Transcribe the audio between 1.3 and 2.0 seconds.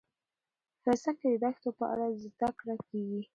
د دښتو په